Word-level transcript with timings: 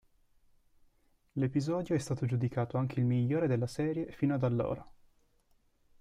L'episodio 1.35 1.93
è 1.93 1.99
stato 1.99 2.25
giudicato 2.25 2.75
anche 2.75 2.99
il 2.99 3.05
migliore 3.05 3.45
della 3.45 3.67
serie 3.67 4.11
fino 4.11 4.33
ad 4.33 4.41
allora. 4.41 4.91